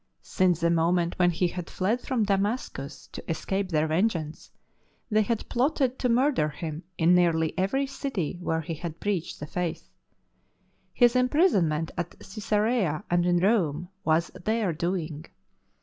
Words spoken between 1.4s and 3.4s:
had fled from Damascus to